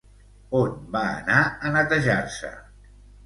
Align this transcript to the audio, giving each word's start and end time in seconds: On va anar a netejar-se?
On 0.59 0.71
va 0.95 1.03
anar 1.09 1.43
a 1.69 1.73
netejar-se? 1.75 2.53